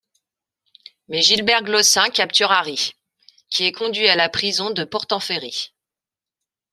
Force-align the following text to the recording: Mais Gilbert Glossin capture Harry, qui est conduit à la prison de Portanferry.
Mais 1.09 1.21
Gilbert 1.21 1.61
Glossin 1.63 2.09
capture 2.09 2.51
Harry, 2.51 2.93
qui 3.51 3.65
est 3.65 3.71
conduit 3.71 4.07
à 4.07 4.15
la 4.15 4.29
prison 4.29 4.71
de 4.71 4.83
Portanferry. 4.83 5.75